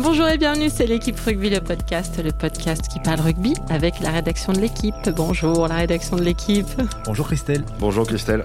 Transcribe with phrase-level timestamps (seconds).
[0.00, 4.10] Bonjour et bienvenue, c'est l'équipe Rugby, le podcast, le podcast qui parle rugby avec la
[4.10, 5.08] rédaction de l'équipe.
[5.14, 6.66] Bonjour la rédaction de l'équipe.
[7.04, 7.64] Bonjour Christelle.
[7.78, 8.44] Bonjour Christelle.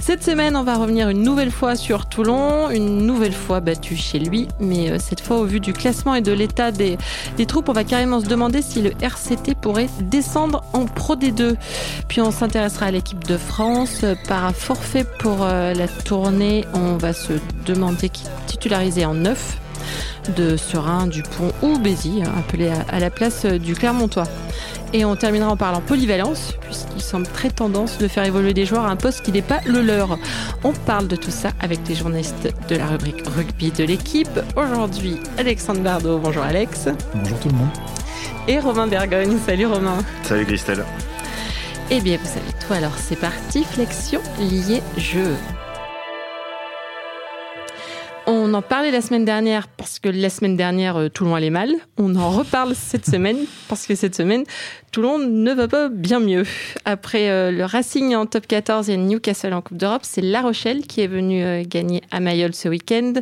[0.00, 4.18] Cette semaine, on va revenir une nouvelle fois sur Toulon, une nouvelle fois battu chez
[4.18, 6.96] lui, mais euh, cette fois au vu du classement et de l'état des,
[7.36, 11.56] des troupes, on va carrément se demander si le RCT pourrait descendre en Pro D2.
[12.08, 14.04] Puis on s'intéressera à l'équipe de France.
[14.28, 17.34] Par forfait pour euh, la tournée, on va se
[17.66, 19.58] demander qui titulariser en neuf
[20.36, 24.26] de Serein, Dupont ou Bézi, appelé à la place du Clermontois.
[24.92, 28.84] Et on terminera en parlant polyvalence, puisqu'il semble très tendance de faire évoluer des joueurs
[28.84, 30.18] à un poste qui n'est pas le leur.
[30.62, 34.40] On parle de tout ça avec des journalistes de la rubrique rugby de l'équipe.
[34.56, 36.18] Aujourd'hui, Alexandre Bardot.
[36.18, 36.88] Bonjour Alex.
[37.12, 37.70] Bonjour tout le monde.
[38.46, 39.36] Et Romain Bergogne.
[39.44, 39.98] Salut Romain.
[40.22, 40.84] Salut Christelle.
[41.90, 45.34] Eh bien, vous savez tout, alors c'est parti, flexion liée jeu.
[48.26, 51.74] On en parlait la semaine dernière parce que la semaine dernière, euh, Toulon allait mal.
[51.98, 53.36] On en reparle cette semaine
[53.68, 54.44] parce que cette semaine,
[54.92, 56.44] Toulon ne va pas bien mieux.
[56.86, 60.86] Après euh, le Racing en top 14 et Newcastle en Coupe d'Europe, c'est La Rochelle
[60.86, 63.12] qui est venu euh, gagner à Mayol ce week-end,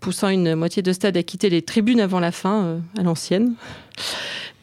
[0.00, 3.54] poussant une moitié de stade à quitter les tribunes avant la fin, à l'ancienne.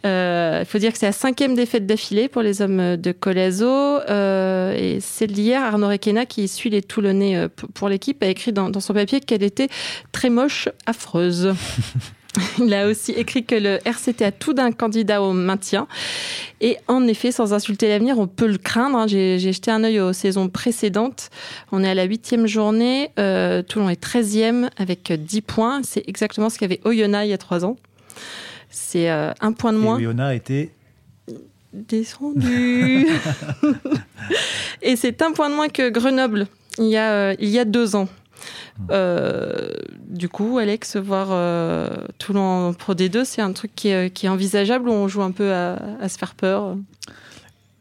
[0.04, 4.00] Il faut dire que c'est la cinquième défaite d'affilée pour les hommes de Colazo.
[4.08, 8.94] et c'est d'hier, Arnaud Requena, qui suit les Toulonnais pour l'équipe, a écrit dans, son
[8.94, 9.68] papier qu'elle était
[10.12, 11.54] très moche, affreuse.
[12.60, 15.88] Il a aussi écrit que le RCT a tout d'un candidat au maintien.
[16.62, 19.08] Et en effet, sans insulter l'avenir, on peut le craindre.
[19.08, 21.30] J'ai jeté un œil aux saisons précédentes.
[21.72, 23.12] On est à la huitième journée.
[23.20, 25.82] Euh, Toulon est treizième avec 10 points.
[25.84, 27.78] C'est exactement ce qu'avait Oyonnax il y a trois ans.
[28.78, 29.98] C'est euh, un point de moins.
[29.98, 30.72] Et Oyonnax était
[31.74, 33.08] descendu.
[34.82, 36.48] Et c'est un point de moins que Grenoble
[36.78, 38.08] il y a, euh, il y a deux ans.
[38.92, 39.72] Euh,
[40.08, 44.28] du coup, Alex, voir euh, Toulon en Pro D2, c'est un truc qui est, qui
[44.28, 46.78] est, envisageable ou on joue un peu à, à se faire peur?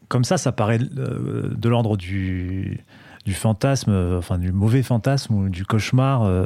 [0.07, 2.83] Comme ça, ça paraît de l'ordre du,
[3.27, 6.23] du fantasme, enfin du mauvais fantasme ou du cauchemar.
[6.23, 6.45] Euh,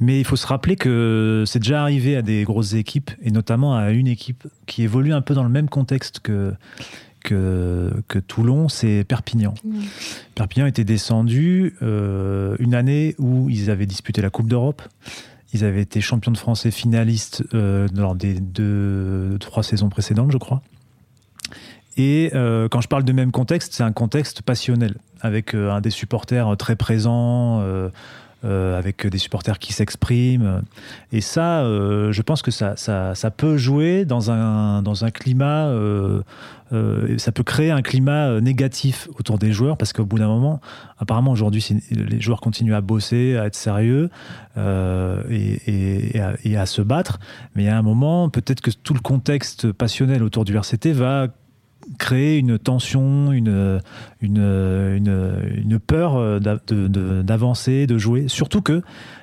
[0.00, 3.76] mais il faut se rappeler que c'est déjà arrivé à des grosses équipes, et notamment
[3.76, 6.54] à une équipe qui évolue un peu dans le même contexte que,
[7.22, 9.52] que, que Toulon, c'est Perpignan.
[9.64, 9.80] Mmh.
[10.34, 14.80] Perpignan était descendu euh, une année où ils avaient disputé la Coupe d'Europe.
[15.52, 20.32] Ils avaient été champions de France et finalistes euh, lors des deux, trois saisons précédentes,
[20.32, 20.62] je crois.
[21.96, 25.80] Et euh, quand je parle de même contexte, c'est un contexte passionnel, avec euh, un
[25.80, 27.88] des supporters très présents, euh,
[28.44, 30.60] euh, avec des supporters qui s'expriment.
[31.12, 35.10] Et ça, euh, je pense que ça, ça, ça, peut jouer dans un, dans un
[35.10, 36.20] climat, euh,
[37.16, 40.60] ça peut créer un climat négatif autour des joueurs, parce qu'au bout d'un moment,
[40.98, 44.10] apparemment aujourd'hui, les joueurs continuent à bosser, à être sérieux
[44.58, 47.20] et, à, et à se battre.
[47.54, 51.28] Mais a un moment, peut-être que tout le contexte passionnel autour du RCT va
[51.98, 53.80] créer une tension, une,
[54.20, 58.28] une, une, peur d'avancer, de, jouer.
[58.28, 58.82] Surtout que,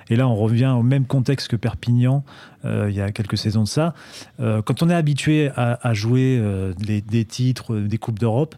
[0.09, 2.23] et là on revient au même contexte que Perpignan,
[2.65, 3.93] euh, il y a quelques saisons de ça,
[4.39, 8.55] euh, quand on est habitué à, jouer euh, des titres, des Coupes d'Europe,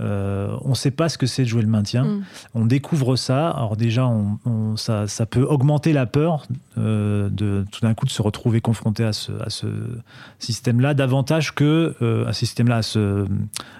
[0.00, 2.04] euh, on ne sait pas ce que c'est de jouer le maintien.
[2.04, 2.24] Mm.
[2.54, 3.50] On découvre ça.
[3.50, 6.46] Alors déjà, on, on, ça, ça, peut augmenter la peur
[6.78, 9.66] euh, de tout d'un coup de se retrouver confronté à ce, à ce
[10.40, 13.26] système-là, davantage que euh, un système-là, à, ce,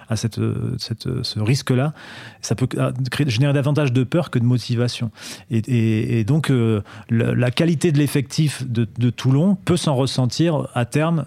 [0.09, 0.39] à cette,
[0.77, 1.93] cette, ce risque-là.
[2.41, 2.67] Ça peut
[3.11, 5.11] créer, générer davantage de peur que de motivation.
[5.51, 10.67] Et, et, et donc, la, la, qualité de l'effectif de, de, Toulon peut s'en ressentir
[10.73, 11.25] à terme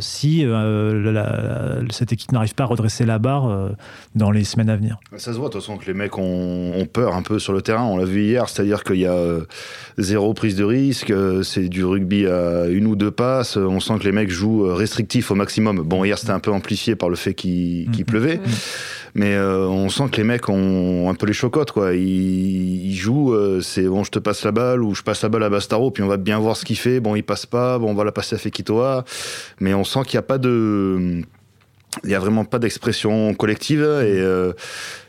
[0.00, 3.70] si la, cette équipe n'arrive pas à redresser la barre
[4.14, 4.98] dans les semaines à venir.
[5.16, 7.52] Ça se voit de toute façon que les mecs ont, ont peur un peu sur
[7.52, 7.84] le terrain.
[7.84, 9.42] On l'a vu hier, c'est-à-dire qu'il y a euh,
[9.98, 13.56] zéro prise de risque, euh, c'est du rugby à une ou deux passes.
[13.56, 15.82] On sent que les mecs jouent restrictif au maximum.
[15.82, 18.36] Bon, hier c'était un peu amplifié par le fait qu'il qu pleuvait.
[18.36, 18.50] Mmh.
[19.14, 21.94] Mais euh, on sent que les mecs ont un peu les chocottes, quoi.
[21.94, 25.28] Ils, ils jouent, euh, c'est bon, je te passe la balle ou je passe la
[25.28, 26.98] balle à Bastaro, puis on va bien voir ce qu'il fait.
[26.98, 29.04] Bon, il passe pas, bon, on va la passer à Fekitoa.
[29.60, 31.22] Mais on sent qu'il n'y a pas de
[32.02, 34.52] il n'y a vraiment pas d'expression collective et, euh,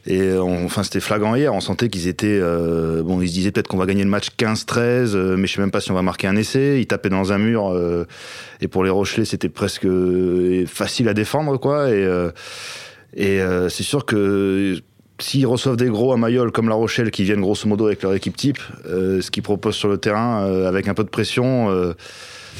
[0.05, 3.51] et on, enfin c'était flagrant hier on sentait qu'ils étaient euh, bon ils se disaient
[3.51, 5.95] peut-être qu'on va gagner le match 15-13 euh, mais je sais même pas si on
[5.95, 8.05] va marquer un essai ils tapaient dans un mur euh,
[8.61, 9.87] et pour les Rochelais c'était presque
[10.67, 12.05] facile à défendre quoi et
[13.15, 13.39] et
[13.69, 14.77] c'est sûr que
[15.17, 18.13] S'ils reçoivent des gros à Mayol comme La Rochelle qui viennent grosso modo avec leur
[18.13, 21.69] équipe type, ce qu'ils proposent sur le terrain avec un peu de pression,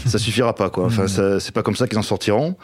[0.06, 0.86] ça suffira pas quoi.
[0.86, 2.56] Enfin, c'est pas comme ça qu'ils en sortiront.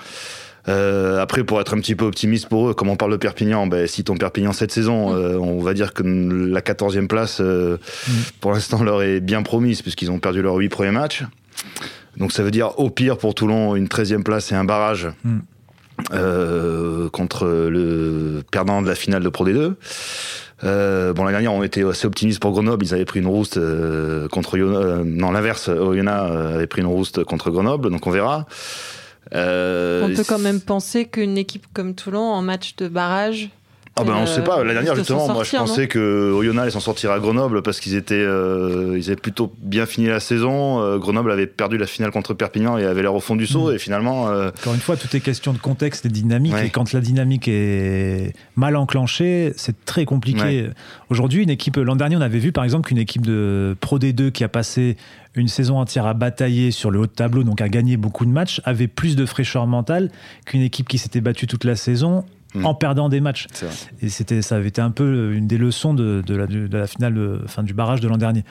[0.67, 3.67] Euh, après, pour être un petit peu optimiste pour eux, comme on parle de Perpignan,
[3.67, 7.77] ben, si ton Perpignan cette saison, euh, on va dire que la 14e place, euh,
[8.07, 8.11] mm.
[8.41, 11.23] pour l'instant, leur est bien promise, puisqu'ils ont perdu leurs 8 premiers matchs.
[12.17, 15.39] Donc ça veut dire au pire pour Toulon une 13e place et un barrage Mm.
[17.11, 19.75] contre le perdant de la finale de Pro D2.
[20.63, 22.85] Euh, bon, la dernière, on était assez optimistes pour Grenoble.
[22.85, 24.77] Ils avaient pris une rouste euh, contre Yona.
[24.77, 25.69] euh, non, l'inverse.
[25.69, 28.45] Oyonnax avait pris une rouste contre Grenoble, donc on verra.
[29.33, 33.49] Euh, On peut quand même penser qu'une équipe comme Toulon, en match de barrage,
[33.97, 34.63] Ah ben on Euh, sait pas.
[34.63, 37.61] La dernière risque de justement, moi je pensais que Oyonnax allait s'en sortir à Grenoble
[37.61, 40.81] parce qu'ils étaient, euh, ils avaient plutôt bien fini la saison.
[40.81, 43.69] Euh, Grenoble avait perdu la finale contre Perpignan et avait l'air au fond du saut.
[43.69, 43.75] Mm.
[43.75, 46.53] Et finalement, euh, Encore une fois, tout est question de contexte et de dynamique.
[46.53, 46.67] Ouais.
[46.67, 50.41] Et quand la dynamique est mal enclenchée, c'est très compliqué.
[50.41, 50.69] Ouais.
[51.09, 54.31] Aujourd'hui, une équipe, l'an dernier, on avait vu par exemple qu'une équipe de Pro D2
[54.31, 54.95] qui a passé
[55.35, 58.31] une saison entière à batailler sur le haut de tableau, donc à gagner beaucoup de
[58.31, 60.11] matchs, avait plus de fraîcheur mentale
[60.45, 62.65] qu'une équipe qui s'était battue toute la saison Mm.
[62.65, 63.47] en perdant des matchs.
[64.01, 66.85] Et c'était, ça avait été un peu une des leçons de, de la, de la
[66.85, 68.43] finale, de- enfin, du barrage de l'an dernier.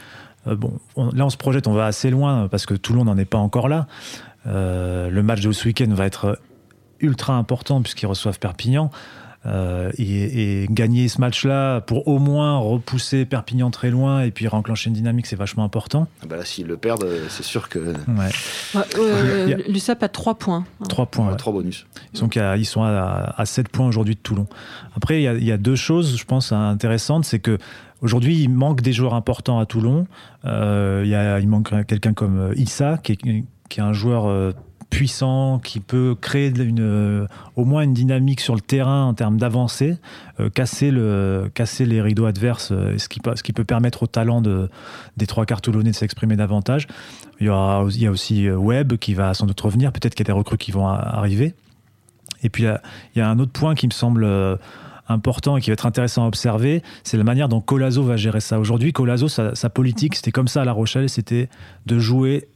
[0.46, 3.18] Euh, bon, on- là, on se projette, on va assez loin parce que Toulon n'en
[3.18, 3.86] est pas encore là.
[4.46, 6.38] Euh, le match de ce week-end va être
[7.00, 8.90] ultra important puisqu'ils reçoivent Perpignan.
[9.46, 14.46] Euh, et, et gagner ce match-là pour au moins repousser Perpignan très loin et puis
[14.46, 16.08] renclencher une dynamique, c'est vachement important.
[16.22, 18.28] Ah bah là, s'ils le perdent, euh, c'est sûr que Ouais,
[18.98, 20.64] euh, a- l'USAP a 3 points.
[20.90, 21.30] trois points.
[21.30, 21.36] ouais.
[21.36, 21.86] trois bonus.
[22.12, 24.46] Ils sont, qu'à- ils sont à, à 7 points aujourd'hui de Toulon.
[24.94, 27.24] Après, il y, a, il y a deux choses, je pense, intéressantes.
[27.24, 27.56] C'est que
[28.02, 30.06] aujourd'hui, il manque des joueurs importants à Toulon.
[30.44, 33.16] Euh, il, y a, il manque quelqu'un comme euh, Issa, qui est,
[33.70, 34.52] qui est un joueur euh,
[34.90, 37.26] puissant, qui peut créer une, euh,
[37.56, 39.96] au moins une dynamique sur le terrain en termes d'avancée,
[40.40, 44.06] euh, casser, le, casser les rideaux adverses, euh, ce, qui, ce qui peut permettre au
[44.06, 44.68] talent de,
[45.16, 46.88] des trois quarts toulonnais de s'exprimer davantage.
[47.40, 49.92] Il y, aura, il y a aussi Webb qui va sans doute revenir.
[49.92, 51.54] Peut-être qu'il y a des recrues qui vont arriver.
[52.42, 54.26] Et puis, il y a- un autre point qui me semble
[55.08, 58.40] important et qui va être intéressant à observer, c'est la manière dont Colazo va gérer
[58.40, 58.58] ça.
[58.60, 61.48] Aujourd'hui, Colazo, sa, sa politique, c'était comme ça à La Rochelle, c'était
[61.86, 62.46] de jouer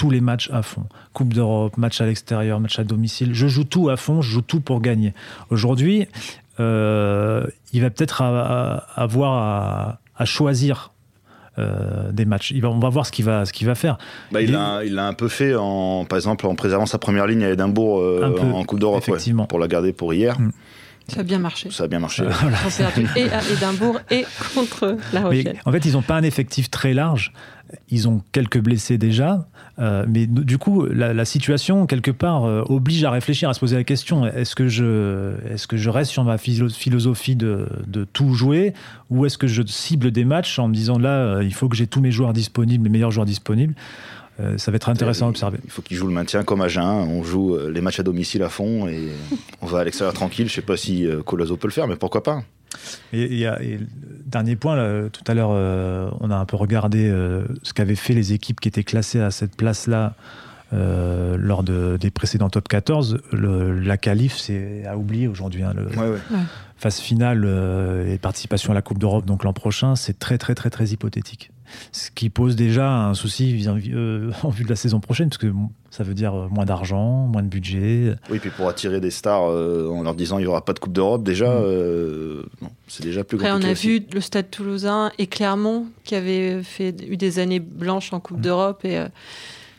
[0.00, 0.86] tous les matchs à fond.
[1.12, 3.34] Coupe d'Europe, match à l'extérieur, match à domicile.
[3.34, 5.12] Je joue tout à fond, je joue tout pour gagner.
[5.50, 6.06] Aujourd'hui,
[6.58, 10.94] euh, il va peut-être avoir à, à choisir
[11.58, 12.50] euh, des matchs.
[12.50, 13.98] Il va, on va voir ce qu'il va, ce qu'il va faire.
[14.32, 17.44] Bah, il l'a il un peu fait, en, par exemple, en préservant sa première ligne
[17.44, 19.18] à Édimbourg euh, peu, en Coupe d'Europe, ouais,
[19.50, 20.40] pour la garder pour hier.
[20.40, 20.52] Mm.
[21.10, 21.70] Ça a bien marché.
[21.70, 22.22] Ça a bien marché.
[22.22, 22.58] Euh, voilà.
[23.16, 24.24] Et à Édimbourg et
[24.54, 25.60] contre La Mais Rochelle.
[25.64, 27.32] en fait, ils n'ont pas un effectif très large.
[27.88, 29.46] Ils ont quelques blessés déjà.
[29.78, 33.60] Euh, mais du coup, la, la situation, quelque part, euh, oblige à réfléchir, à se
[33.60, 37.68] poser la question est-ce que je, est que je reste sur ma philo- philosophie de,
[37.86, 38.74] de tout jouer
[39.08, 41.76] Ou est-ce que je cible des matchs en me disant là, euh, il faut que
[41.76, 43.74] j'ai tous mes joueurs disponibles, les meilleurs joueurs disponibles?
[44.40, 45.58] Euh, Ça va être intéressant à observer.
[45.64, 46.82] Il faut qu'il joue le maintien comme à Jeun.
[46.84, 49.08] On joue euh, les matchs à domicile à fond et
[49.60, 50.48] on va à l'extérieur tranquille.
[50.48, 52.42] Je sais pas si euh, Colazo peut le faire, mais pourquoi pas?
[53.12, 53.78] Et, et
[54.24, 57.96] dernier point, là, tout à l'heure, euh, on a un peu regardé euh, ce qu'avaient
[57.96, 60.14] fait les équipes qui étaient classées à cette place-là
[60.72, 63.18] euh, lors de- des précédents top 14.
[63.32, 65.64] Le- la qualif, c'est à oublier aujourd'hui.
[65.64, 65.72] hein.
[65.76, 66.18] Le- Ouais, ouais.
[66.76, 70.54] Phase finale euh, et participation à la Coupe d'Europe, donc l'an prochain, c'est très, très,
[70.54, 71.50] très, très hypothétique.
[71.92, 75.38] Ce qui pose déjà un souci vis-à-vis- euh, en vue de la saison prochaine, parce
[75.38, 78.14] que bon, ça veut dire euh, moins d'argent, moins de budget.
[78.30, 80.78] Oui, puis pour attirer des stars euh, en leur disant il y aura pas de
[80.78, 81.62] Coupe d'Europe, déjà, Mm.
[81.62, 83.66] euh, non, c'est déjà plus Après, compliqué.
[83.66, 83.88] on a aussi.
[84.00, 88.38] vu le Stade Toulousain et Clermont qui avaient fait, eu des années blanches en Coupe
[88.38, 88.42] Mm.
[88.42, 89.08] d'Europe et euh,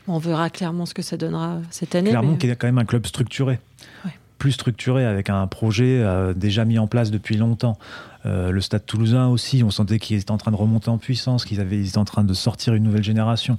[0.08, 2.10] on verra clairement ce que ça donnera cette année.
[2.10, 3.60] Clermont, mais- qui est quand même un club structuré.
[4.06, 4.12] Ouais.
[4.38, 7.78] Plus structuré, avec un projet euh, déjà mis en place depuis longtemps.
[8.26, 11.44] Euh, le Stade toulousain aussi, on sentait qu'ils étaient en train de remonter en puissance,
[11.46, 13.58] qu'ils étaient en train de sortir une nouvelle génération.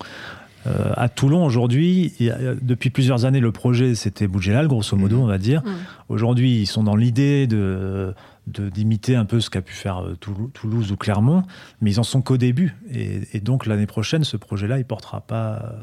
[0.68, 5.22] Euh, à Toulon, aujourd'hui, a- depuis plusieurs années, le projet, c'était Boudjelal, grosso modo, Mhm.
[5.22, 5.62] on va dire.
[5.64, 5.68] Mm.
[6.08, 8.14] Aujourd'hui, ils sont dans l'idée de
[8.48, 11.44] d'imiter un peu ce qu'a pu faire euh, Toulou- Toulouse ou Clermont,
[11.80, 12.74] mais ils en sont qu'au début.
[12.92, 15.82] Et, et donc, l'année prochaine, ce projet-là, il portera pas euh,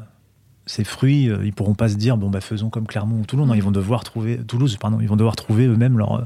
[0.66, 1.30] ses fruits.
[1.30, 3.46] euh, Ils pourront pas se dire, bon, bah, faisons comme Clermont ou Toulon.
[3.46, 6.22] Non, ils vont devoir trouver, Toulouse, pardon, ils vont devoir trouver eux-mêmes leur, euh,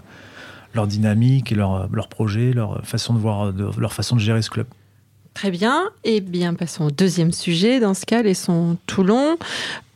[0.75, 4.43] leur dynamique et leur, leur projet, leur façon de voir, de- leur façon de gérer
[4.43, 4.66] ce club.
[5.35, 5.90] Très bien.
[6.04, 7.81] Et bien, passons au deuxième sujet.
[7.81, 9.37] Dans ce cas, laissons Toulon.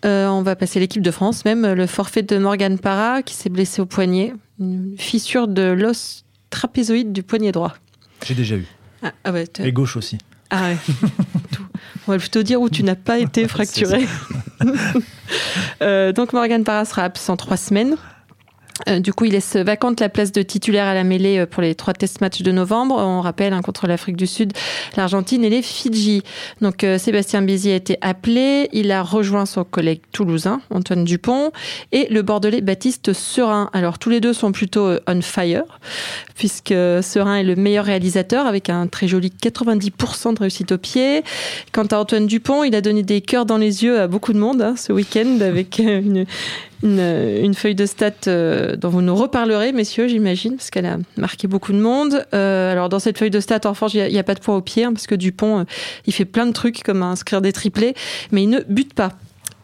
[0.04, 3.48] Euh, on va passer l'équipe de France, même le forfait de Morgan Parra qui s'est
[3.50, 4.32] blessé au poignet.
[4.60, 7.74] Une fissure de l'os trapézoïde du poignet droit.
[8.24, 8.66] J'ai déjà eu.
[9.02, 10.18] Ah, ah ouais, Et gauche aussi.
[10.50, 10.76] ah ouais.
[12.08, 14.06] On va plutôt dire où tu n'as pas été fracturé.
[15.82, 17.96] Euh, donc Morgan Parra sera absent trois semaines.
[18.86, 21.62] Euh, du coup, il laisse vacante la place de titulaire à la mêlée euh, pour
[21.62, 22.96] les trois test matchs de novembre.
[22.96, 24.52] On rappelle hein, contre l'Afrique du Sud,
[24.96, 26.22] l'Argentine et les Fidji.
[26.60, 28.68] Donc euh, Sébastien Bézier a été appelé.
[28.72, 31.50] Il a rejoint son collègue toulousain, Antoine Dupont,
[31.92, 33.70] et le bordelais Baptiste Serin.
[33.72, 35.64] Alors tous les deux sont plutôt on fire,
[36.36, 41.22] puisque Serin est le meilleur réalisateur avec un très joli 90% de réussite au pied.
[41.72, 44.38] Quant à Antoine Dupont, il a donné des cœurs dans les yeux à beaucoup de
[44.38, 46.26] monde hein, ce week-end avec une,
[46.82, 51.48] une, feuille de stats euh, dont vous nous reparlerez, messieurs, j'imagine, parce qu'elle a marqué
[51.48, 52.24] beaucoup de monde.
[52.34, 54.56] Euh, alors, dans cette feuille de stats, en revanche, il n'y a, pas de poids
[54.56, 55.64] au pied, hein, parce que Dupont, euh,
[56.06, 57.94] il fait plein de trucs comme inscrire des triplés,
[58.30, 59.12] mais il ne bute pas.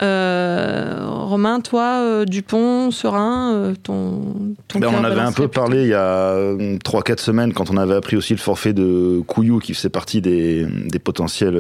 [0.00, 6.36] Romain, toi, Dupont, Serein, ton, ton ben, On avait un peu parlé il y a
[6.36, 10.66] 3-4 semaines quand on avait appris aussi le forfait de Couillou qui faisait partie des,
[10.66, 11.58] des potentiels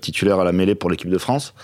[0.00, 1.54] titulaires à la mêlée pour l'équipe de France.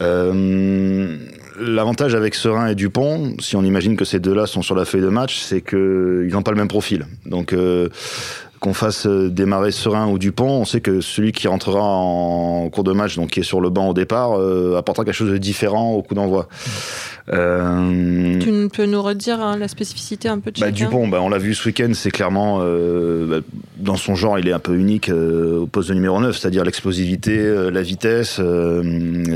[0.00, 1.16] Euh,
[1.58, 5.00] L'avantage avec Serein et Dupont, si on imagine que ces deux-là sont sur la feuille
[5.00, 7.06] de match, c'est qu'ils n'ont pas le même profil.
[7.24, 7.88] Donc euh,
[8.60, 12.84] qu'on fasse euh, démarrer Serein ou Dupont, on sait que celui qui rentrera en cours
[12.84, 15.38] de match, donc qui est sur le banc au départ, euh, apportera quelque chose de
[15.38, 16.48] différent au coup d'envoi.
[17.32, 18.38] Euh...
[18.38, 21.38] Tu peux nous redire hein, la spécificité un peu de bah, Dupont, bah, on l'a
[21.38, 23.46] vu ce week-end, c'est clairement euh, bah,
[23.78, 27.70] dans son genre, il est un peu unique au poste de numéro 9, c'est-à-dire l'explosivité,
[27.70, 28.40] la vitesse.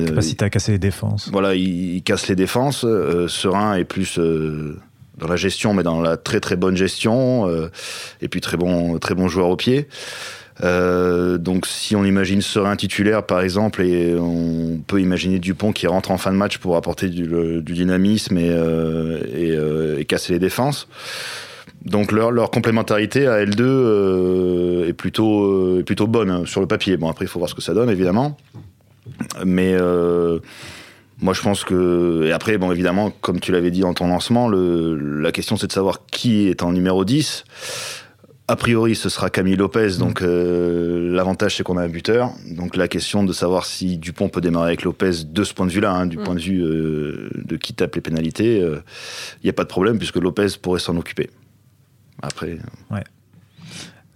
[0.07, 1.29] Capacité à casser les défenses.
[1.33, 2.87] Voilà, il, il casse les défenses.
[3.29, 4.19] Serein est plus
[5.21, 7.71] dans la gestion, mais dans la très très bonne gestion, euh,
[8.23, 9.89] et puis très bon joueur au pied.
[10.63, 15.87] Euh, donc si on imagine Serein titulaire par exemple et on peut imaginer Dupont qui
[15.87, 20.87] rentre en fin de match pour apporter du, dynamisme et, euh, et, casser les défenses.
[21.85, 26.97] Donc leur, complémentarité à L2 euh, est plutôt plutôt bonne hein, sur le papier.
[26.99, 28.37] Bon après il faut voir ce que ça donne évidemment,
[29.47, 29.77] mais
[31.21, 32.25] moi, je pense que.
[32.27, 34.97] Et après, bon, évidemment, comme tu l'avais dit en ton lancement, le...
[35.21, 37.45] la question, c'est de savoir qui est en numéro 10.
[38.51, 42.33] A priori, ce sera Camille Lopez, donc euh, l'avantage c'est qu'on a un buteur.
[42.51, 45.71] Donc la question de savoir si Dupont peut démarrer avec Lopez de ce point de
[45.71, 46.25] vue-là, hein, du mm.
[46.25, 48.81] point de vue euh, de qui tape les pénalités, il euh,
[49.45, 51.31] n'y a pas de problème puisque Lopez pourrait s'en occuper.
[52.23, 52.59] Après.
[52.91, 53.05] Ouais.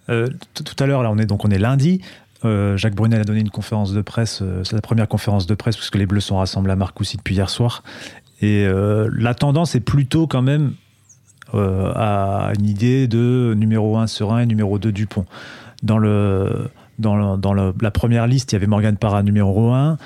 [0.09, 2.01] tout à l'heure, là, on est donc on est lundi.
[2.45, 5.55] Euh, Jacques Brunel a donné une conférence de presse, euh, c'est la première conférence de
[5.55, 7.83] presse, puisque les Bleus sont rassemblés à Marcoussis depuis hier soir.
[8.41, 10.75] Et euh, la tendance est plutôt quand même
[11.53, 15.25] à une idée de numéro 1 Serein et numéro 2 Dupont.
[15.85, 19.97] Dans, la première liste, il y avait Morgan Parra numéro 1.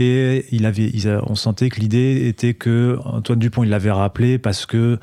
[0.00, 0.92] Et il avait,
[1.26, 4.98] on sentait que l'idée était que Antoine Dupont, il l'avait rappelé parce que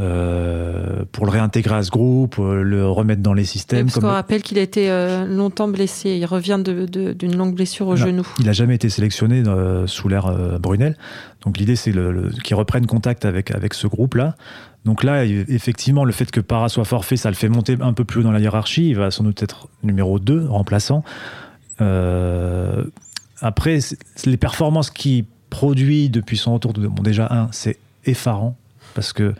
[0.00, 3.86] euh, pour le réintégrer à ce groupe, euh, le remettre dans les systèmes.
[3.86, 6.16] parce qu'on rappelle qu'il a été euh, longtemps blessé.
[6.16, 8.26] Il revient d'une longue blessure au genou.
[8.38, 9.42] Il n'a jamais été sélectionné
[9.86, 10.96] sous l'ère Brunel.
[11.44, 11.92] Donc l'idée, c'est
[12.42, 14.34] qu'il reprenne contact avec, avec ce groupe-là.
[14.86, 18.04] Donc là, effectivement, le fait que Para soit forfait, ça le fait monter un peu
[18.04, 18.88] plus haut dans la hiérarchie.
[18.88, 21.04] Il va sans doute être numéro 2, remplaçant.
[21.80, 22.84] Euh,
[23.40, 23.78] après,
[24.24, 28.56] les performances qu'il produit depuis son retour, bon, déjà, un, c'est effarant,
[28.94, 29.34] parce que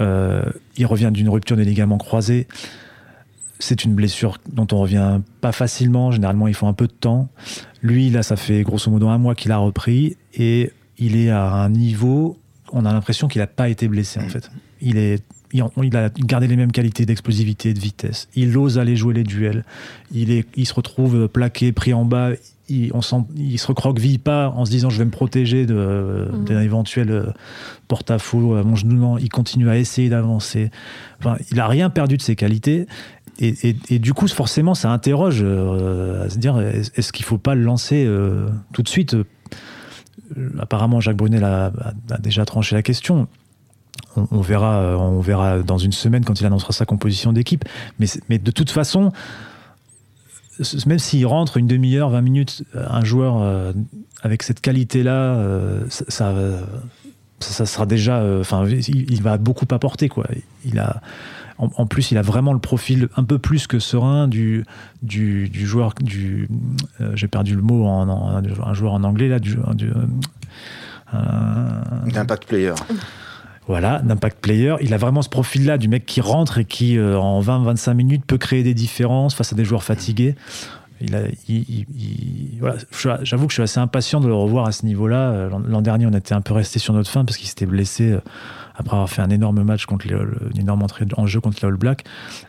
[0.00, 0.44] euh,
[0.76, 2.46] il revient d'une rupture des ligaments croisés.
[3.58, 6.10] C'est une blessure dont on revient pas facilement.
[6.10, 7.28] Généralement, il faut un peu de temps.
[7.82, 11.52] Lui, là, ça fait grosso modo un mois qu'il a repris et il est à
[11.52, 12.38] un niveau.
[12.72, 14.50] On a l'impression qu'il n'a pas été blessé, en fait.
[14.80, 15.22] Il est
[15.52, 18.28] il, a gardé les mêmes qualités d'explosivité, de vitesse.
[18.36, 19.64] Il ose aller jouer les duels.
[20.12, 22.30] Il, est, il se retrouve plaqué, pris en bas
[22.70, 23.00] il, on
[23.36, 26.44] il se recroqueville pas en se disant je vais me protéger mhm.
[26.44, 27.26] d'un éventuel euh,
[27.88, 28.94] porte-à-faux à mon genou.
[28.94, 30.70] Non, il continue à essayer d'avancer.
[31.18, 32.86] Enfin, il a rien perdu de ses qualités.
[33.42, 37.62] Et, du coup, forcément, ça interroge euh, à se dire est-ce qu'il faut pas le
[37.62, 39.16] lancer euh, tout de suite?
[40.58, 41.72] Apparemment, Jacques Brunet a,
[42.20, 43.28] déjà tranché la question.
[44.16, 47.64] On, verra, on verra dans une semaine quand il annoncera sa composition d'équipe.
[48.00, 49.12] Mais, mais de toute façon,
[50.86, 53.72] même s'il rentre une demi-heure, 20 minutes, euh, un joueur euh,
[54.22, 56.34] avec cette qualité-là, euh, ça,
[57.40, 58.22] ça, sera déjà.
[58.40, 60.26] Enfin, il, va beaucoup apporter, quoi.
[60.64, 61.00] Il a.
[61.58, 64.64] En, plus, il a vraiment le profil un peu plus que serein du,
[65.02, 65.92] du, joueur.
[66.00, 66.48] Du,
[67.12, 69.38] J'ai perdu le mot en, un joueur en anglais, là.
[69.38, 69.58] Du,
[72.46, 72.72] player.
[73.66, 74.74] Voilà, d'impact player.
[74.80, 78.24] Il a vraiment ce profil-là du mec qui rentre et qui, euh, en 20-25 minutes,
[78.26, 80.34] peut créer des différences face à des joueurs fatigués.
[81.00, 81.22] Il a,
[82.58, 82.76] voilà.
[83.22, 85.30] J'avoue que je suis assez impatient de le revoir à ce niveau-là.
[85.30, 88.10] Euh, l'an dernier, on était un peu resté sur notre fin parce qu'il s'était blessé
[88.10, 88.20] euh,
[88.74, 91.68] après avoir fait un énorme match contre les, une énorme entrée en jeu contre les
[91.68, 92.04] All Blacks.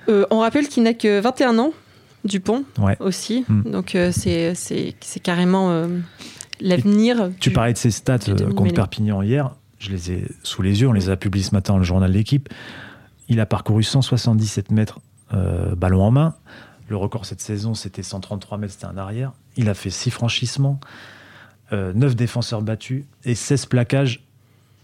[0.08, 1.72] on rappelle qu'il n'a que 21 ans,
[2.25, 2.63] Dupont,
[3.00, 3.46] aussi.
[3.48, 3.63] Hmm.
[3.72, 4.53] Donc c'est
[5.22, 5.88] carrément
[6.60, 7.30] l'avenir.
[7.39, 8.20] Tu parlais de ses stats
[8.56, 9.51] contre Perpignan hier
[9.82, 12.12] je les ai sous les yeux, on les a publiés ce matin dans le journal
[12.12, 12.50] de l'équipe.
[13.28, 15.00] Il a parcouru 177 mètres
[15.34, 16.36] euh, ballon en main.
[16.88, 19.32] Le record cette saison, c'était 133 mètres, c'était un arrière.
[19.58, 20.80] Il a fait 6 franchissements,
[21.72, 24.22] 9 défenseurs battus et 16 plaquages,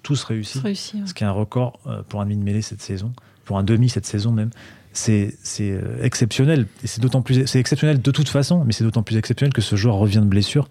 [0.04, 0.60] tous réussis.
[0.60, 1.06] Réussi, ouais.
[1.06, 3.12] Ce qui est un record euh, pour un demi de mêlée cette saison,
[3.44, 4.51] pour un demi cette saison même.
[4.94, 6.66] C'est euh, exceptionnel.
[6.82, 9.62] Et c'est d'autant plus, c'est exceptionnel de toute façon, mais c'est d'autant plus exceptionnel que
[9.62, 10.70] ce joueur revient de blessure.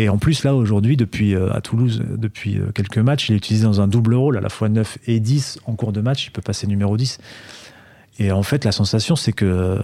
[0.00, 3.32] Et en plus, là, aujourd'hui, depuis euh, à Toulouse, euh, depuis euh, quelques matchs, il
[3.32, 6.00] est utilisé dans un double rôle, à la fois 9 et 10 en cours de
[6.00, 6.26] match.
[6.26, 7.18] Il peut passer numéro 10.
[8.20, 9.78] Et en fait, la sensation, c'est que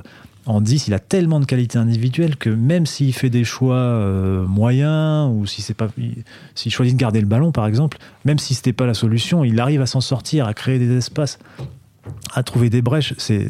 [0.47, 3.99] en 10, il a tellement de qualités individuelles que même s'il fait des choix
[4.47, 6.23] moyens ou si c'est pas, il-
[6.55, 9.59] s'il choisit de garder le ballon, par exemple, même si c'était pas la solution, il
[9.59, 11.39] arrive à s'en sortir, à créer des espaces,
[12.35, 13.15] à trouver des brèches.
[13.17, 13.49] C'est,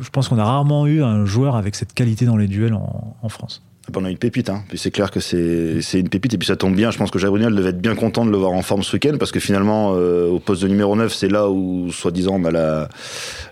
[0.00, 3.28] je pense qu'on a rarement eu un joueur avec cette qualité dans les duels en
[3.28, 3.62] France.
[3.96, 4.62] On a une pépite, hein.
[4.68, 6.90] Puis c'est clair que c'est c'est une pépite et puis ça tombe bien.
[6.90, 8.92] Je pense que Jacques Brunel devait être bien content de le voir en forme ce
[8.94, 12.44] week-end parce que finalement, euh, au poste de numéro 9, c'est là où, soi-disant, on
[12.44, 12.88] a la,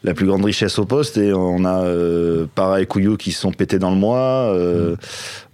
[0.04, 3.40] la plus grande richesse au poste et on a euh, Para et Couillou qui se
[3.40, 4.94] sont pétés dans le mois, euh,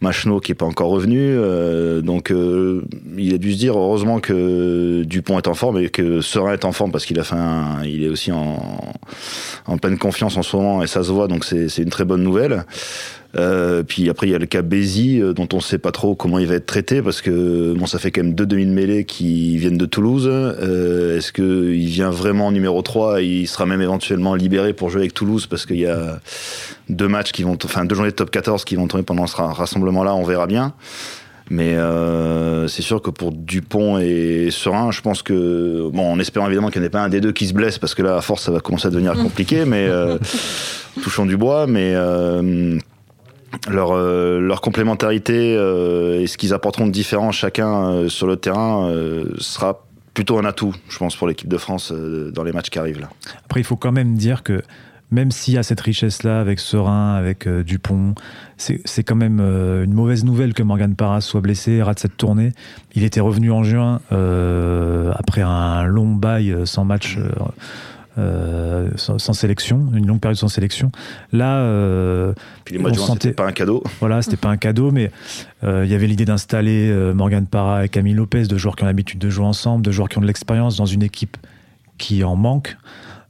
[0.00, 1.18] Machno qui est pas encore revenu.
[1.20, 2.82] euh, donc euh,
[3.16, 6.64] il a dû se dire heureusement que Dupont est en forme et que Serein est
[6.64, 8.92] en forme parce qu'il a fait un, il est aussi en,
[9.66, 12.04] en pleine confiance en ce moment et ça se voit donc c'est c'est une très
[12.04, 12.64] bonne nouvelle.
[13.34, 15.90] Euh, puis après, il y a le cas Bézi, euh, dont on ne sait pas
[15.90, 18.66] trop comment il va être traité, parce que bon, ça fait quand même deux demi
[18.66, 20.28] de mêlée qui viennent de Toulouse.
[20.30, 24.90] Euh, Est-ce qu'il vient vraiment en numéro 3 et il sera même éventuellement libéré pour
[24.90, 26.20] jouer avec Toulouse, parce qu'il y a
[26.90, 29.36] deux matchs qui vont, enfin deux journées de top 14 qui vont tomber pendant ce
[29.36, 30.74] ra- rassemblement-là, on verra bien.
[31.50, 36.46] Mais euh, c'est sûr que pour Dupont et Serein, je pense que, bon, en espérant
[36.46, 38.16] évidemment qu'il n'y en ait pas un des deux qui se blesse, parce que là,
[38.16, 40.18] à force, ça va commencer à devenir compliqué, mais euh,
[41.02, 42.78] touchons du bois, mais euh,
[43.68, 48.36] leur, euh, leur complémentarité euh, et ce qu'ils apporteront de différent chacun euh, sur le
[48.36, 48.92] terrain
[49.38, 53.00] sera plutôt un atout, je pense, pour l'équipe de France dans les matchs qui arrivent
[53.00, 53.08] là.
[53.44, 54.60] Après, il faut quand même dire que
[55.10, 58.14] même s'il y a cette richesse-là avec Serein, avec Dupont,
[58.56, 62.52] c'est quand même une mauvaise nouvelle que Morgan Parras soit blessé, rate cette tournée.
[62.94, 67.18] Il était revenu en juin après un long bail sans match.
[68.18, 70.92] Euh, sans, sans sélection, une longue période sans sélection.
[71.32, 73.82] Là, euh, Puis les mois de On juin, sentait- c'était pas un cadeau.
[74.00, 75.10] voilà, c'était pas un cadeau, mais
[75.64, 78.82] euh, il y avait l'idée d'installer euh, Morgan Parra et Camille Lopez, deux joueurs qui
[78.82, 81.36] ont l'habitude de jouer ensemble, deux joueurs qui ont de l'expérience dans une équipe
[81.98, 82.76] qui en manque.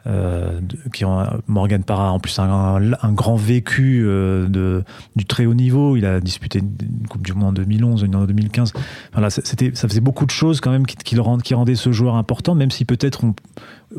[0.09, 0.59] Euh,
[0.93, 4.83] qui ont Morgan Parra en plus un, un, un grand vécu euh, de,
[5.15, 5.97] du très haut niveau.
[5.97, 8.73] Il a disputé une, Coupe du Monde en 2011, une en 2015.
[9.13, 11.93] Voilà, c'était, ça faisait beaucoup de choses quand même qui, qui le qui rendaient ce
[11.93, 13.35] joueur important, même si peut-être on,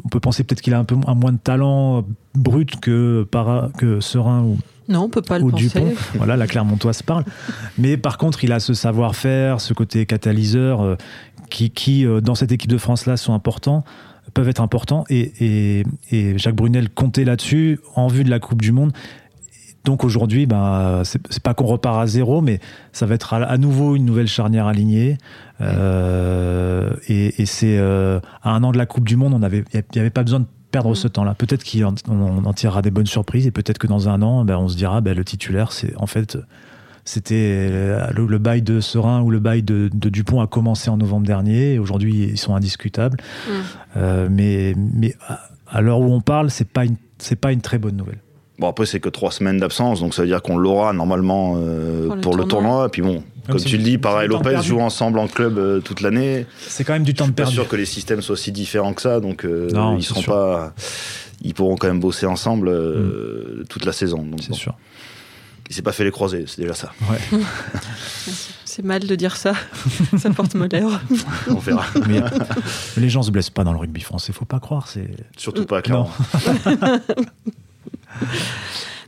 [0.03, 3.69] on peut penser peut-être qu'il a un peu un moins de talent brut que Parra,
[3.77, 4.57] que Serein ou,
[4.89, 5.69] Non, on peut pas le penser.
[5.69, 5.93] Dupont.
[6.15, 7.23] Voilà, la Clermontoise parle.
[7.77, 10.95] Mais par contre, il a ce savoir-faire, ce côté catalyseur euh,
[11.49, 13.85] qui, qui euh, dans cette équipe de France-là, sont importants,
[14.33, 15.03] peuvent être importants.
[15.09, 18.91] Et, et- et Jacques Brunel comptait là-dessus en vue de la Coupe du Monde.
[19.85, 22.59] Donc aujourd'hui, ben, c'est pas qu'on repart à zéro, mais
[22.93, 25.17] ça va être à, à nouveau une nouvelle charnière alignée.
[25.59, 29.63] Euh, et et c'est euh, à un an de la Coupe du Monde, on avait,
[29.73, 31.35] il n'y avait pas besoin de perdre ce temps-là.
[31.35, 34.57] Peut-être qu'on on en tirera des bonnes surprises et peut-être que dans un an, ben,
[34.57, 36.37] on se dira, ben, le titulaire, c'est en fait,
[37.05, 40.89] c'était euh, le, le bail de Serein ou le bail de, de Dupont a commencé
[40.89, 41.79] en novembre dernier.
[41.79, 43.17] Aujourd'hui, ils sont indiscutables.
[43.47, 43.51] Mm.
[43.97, 45.15] Euh, mais mais
[45.69, 48.19] à, l'heure où on parle, c'est pas une c'est pas une très bonne nouvelle.
[48.59, 52.07] Bon, après, c'est que trois semaines d'absence, donc ça veut dire qu'on l'aura normalement euh,
[52.07, 52.85] Pour le pour le tournoi.
[52.85, 54.67] Et puis bon, comme tu le dis, et temps Lopez perdu.
[54.67, 56.45] jouent ensemble en club euh, toute l'année.
[56.59, 57.55] C'est quand même du temps Je de suis pas perdu.
[57.55, 60.33] sûr que les systèmes soient si différents que ça, donc euh, Non, ils seront sûr.
[60.33, 60.73] pas.
[61.41, 64.25] Ils pourront quand même bosser ensemble euh, toute la saison.
[64.39, 64.55] C'est bon.
[64.55, 64.77] sûr.
[65.69, 66.91] Il s'est pas fait les croisés, c'est déjà ça.
[67.09, 67.39] Ouais.
[68.65, 69.53] C'est mal de dire ça.
[70.17, 70.99] ça porte malheur.
[71.47, 71.85] On verra.
[72.07, 74.33] mais, mais les gens se blessent pas dans le rugby français.
[74.33, 74.87] Faut pas croire.
[74.87, 76.09] C'est Surtout pas, clairement.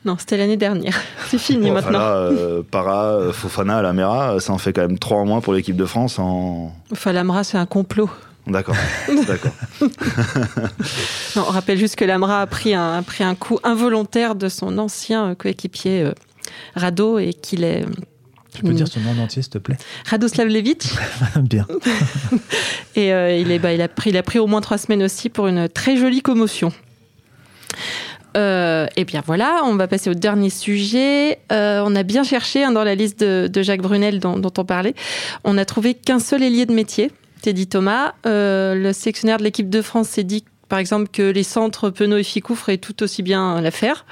[0.05, 0.95] Non, c'était l'année dernière.
[1.29, 1.99] C'est fini Bon, enfin, maintenant.
[1.99, 5.53] là, euh, Para, euh, Fofana, Lamera, ça en fait quand même trois en moins pour
[5.53, 6.71] l'équipe de France en.
[6.91, 8.09] Enfin, l'AMRA, c'est un complot.
[8.45, 8.75] D'accord.
[9.25, 9.53] D'accord.
[11.35, 14.47] Non, on rappelle juste que l'AMRA a pris un, a pris un coup involontaire de
[14.49, 16.11] son ancien euh, coéquipier euh,
[16.75, 17.85] Rado et qu'il est.
[18.53, 18.75] Tu peux Mm.
[18.75, 19.75] dire son nom en entier, s'il te plaît
[20.09, 20.87] Radoslav Levic.
[21.41, 21.67] Bien.
[22.95, 25.03] Et euh, il, est, bah, il, a pris, il a pris au moins trois semaines
[25.03, 26.71] aussi pour une très jolie commotion.
[28.37, 31.39] Euh, et bien voilà, on va passer au dernier sujet.
[31.53, 34.51] Euh, on a bien cherché hein, dans la liste de, de Jacques Brunel dont, dont
[34.57, 34.93] on parlait.
[35.45, 38.13] On n'a trouvé qu'un seul ailier de métier, Teddy Thomas.
[38.25, 42.17] Euh, le sélectionnaire de l'équipe de France s'est dit, par exemple, que les centres Penaud
[42.17, 44.05] et Ficou feraient tout aussi bien l'affaire.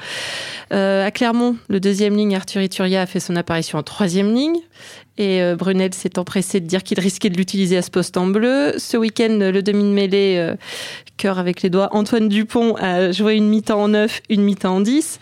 [0.71, 4.57] Euh, à Clermont, le deuxième ligne, Arthur Ituria, a fait son apparition en troisième ligne.
[5.17, 8.27] Et euh, Brunel s'est empressé de dire qu'il risquait de l'utiliser à ce poste en
[8.27, 8.73] bleu.
[8.77, 10.55] Ce week-end, le demi de mêlée, euh,
[11.17, 14.81] cœur avec les doigts, Antoine Dupont a joué une mi-temps en 9, une mi-temps en
[14.81, 15.19] 10.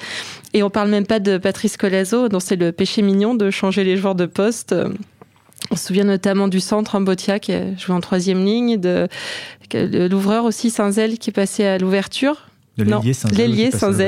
[0.53, 3.83] Et on parle même pas de Patrice Colazo, dont c'est le péché mignon de changer
[3.83, 4.75] les joueurs de poste.
[5.69, 9.07] On se souvient notamment du centre, en qui a joué en troisième ligne, de
[9.73, 12.47] l'ouvreur aussi, Saint-Zel, qui est passé à l'ouverture.
[12.77, 13.31] L'ailier Saint-Zel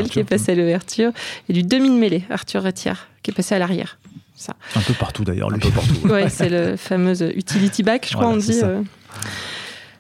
[0.10, 0.26] qui est l'ouverture.
[0.26, 1.12] passé à l'ouverture.
[1.50, 3.98] Et du demi de mêlée, Arthur Retière, qui est passé à l'arrière.
[4.36, 4.54] Ça.
[4.76, 5.54] Un peu partout d'ailleurs.
[5.54, 6.08] Un peu partout.
[6.08, 8.88] Ouais, c'est le fameux utility back, je crois, Voilà, on dit.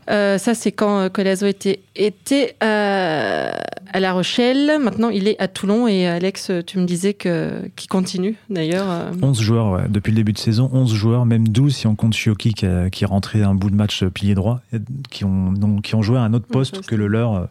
[0.08, 0.13] Ça.
[0.13, 0.38] euh.
[0.38, 3.52] Ça, c'est quand euh, Colazo était, était euh,
[3.94, 4.80] à La Rochelle.
[4.82, 5.88] Maintenant, il est à Toulon.
[5.88, 8.89] Et Alex, tu me disais que qu'il continue, d'ailleurs.
[8.89, 9.12] euh.
[9.22, 9.84] 11 joueurs, ouais.
[9.89, 12.89] depuis le début de saison, 11 joueurs, même 12 si on compte Shioki qui, a-
[12.89, 14.62] qui est rentré un bout de match pilier droit,
[15.10, 17.48] qui ont, donc, qui ont joué à un autre poste que le leur,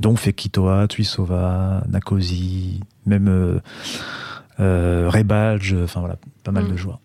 [0.00, 3.58] dont Fekitoa, Tuisova, Nakosi, même euh,
[4.60, 6.72] euh, Rebadge, euh, enfin voilà, pas mal Mm.
[6.72, 7.00] de joueurs.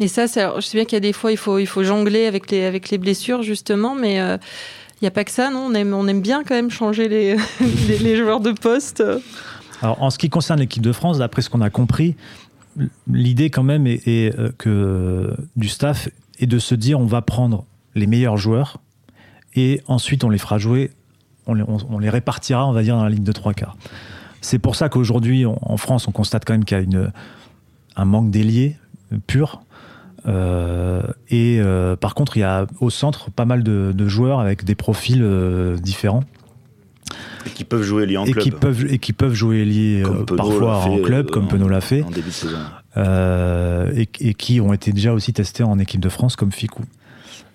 [0.00, 1.82] Et ça, alors, je sais bien qu'il y a des fois, il faut, il faut
[1.82, 4.36] jongler avec les, avec les blessures, justement, mais euh,
[5.00, 5.66] il n'y a pas que ça, non?
[5.70, 7.36] On aime, on aime bien quand même changer les,
[7.98, 9.02] les, joueurs de poste.
[9.82, 12.14] Alors, en ce qui concerne l'équipe de France, d'après ce qu'on a compris,
[13.10, 16.08] l'idée quand même est, euh, que du staff
[16.38, 18.78] est de se dire on va prendre les meilleurs joueurs
[19.54, 20.92] et ensuite on les fera jouer,
[21.46, 23.76] on les, répartira, on va dire, dans la ligne de trois quarts.
[24.40, 27.10] C'est pour ça qu'aujourd'hui, en France, on constate quand même qu'il y a une,
[27.96, 28.76] un manque d'ailier
[29.26, 29.62] pur.
[30.28, 34.40] Euh, et euh, par contre, il y a au centre pas mal de, de joueurs
[34.40, 36.22] avec des profils euh, différents
[37.46, 38.44] Et qui peuvent jouer liés en et club.
[38.44, 40.02] qui peuvent et qui peuvent jouer liés
[40.36, 42.58] parfois fait, en club comme en- Penaud l'a fait En début de saison.
[43.96, 46.82] et, et qui ont été déjà aussi testés en équipe de France comme Ficou.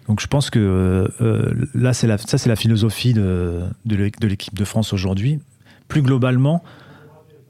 [0.07, 1.07] Donc je pense que
[1.75, 5.39] là c'est la ça c'est la philosophie de de l'é- de l'équipe de France aujourd'hui.
[5.87, 6.63] Plus globalement,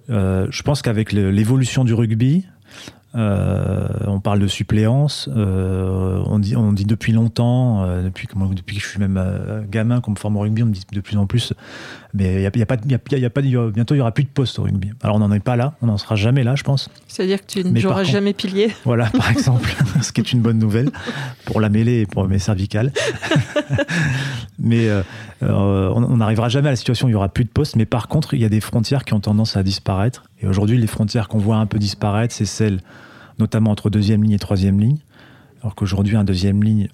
[0.09, 2.45] je pense qu'avec l'évolution du rugby,
[3.15, 5.29] euh, on parle de suppléance.
[5.35, 8.35] euh, on, dit, on dit depuis longtemps, euh, depuis, que
[8.73, 11.27] je suis même gamin, qu'on me forme au rugby, on me dit de plus en
[11.27, 11.53] plus.
[12.15, 14.01] Mais il y a, il y a pas, y a- y a bientôt il y
[14.01, 14.91] aura plus de poste au rugby.
[15.01, 16.89] Alors on n'en est pas là, on n'en sera jamais là, je pense.
[17.07, 18.69] C'est-à-dire que tu contre- jamais pilier.
[18.85, 20.91] Voilà, par exemple, ce qui est une bonne nouvelle
[21.45, 22.91] pour la mêlée et pour mes cervicales.
[24.59, 25.01] mais euh,
[25.41, 27.75] euh, on n'arrivera jamais à la situation où il y aura plus de postes.
[27.75, 30.23] Mais par contre, il y a des frontières qui ont tendance à disparaître.
[30.41, 32.79] Et aujourd'hui, les frontières qu'on voit un peu disparaître, c'est celles
[33.39, 34.97] notamment entre deuxième ligne et troisième ligne.
[35.61, 36.87] Alors qu'aujourd'hui, un deuxième ligne